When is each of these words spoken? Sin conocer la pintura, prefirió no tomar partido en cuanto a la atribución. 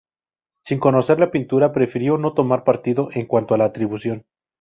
Sin 0.63 0.79
conocer 0.79 1.19
la 1.19 1.29
pintura, 1.29 1.73
prefirió 1.73 2.17
no 2.17 2.33
tomar 2.33 2.63
partido 2.63 3.09
en 3.13 3.27
cuanto 3.27 3.53
a 3.53 3.59
la 3.59 3.65
atribución. 3.65 4.25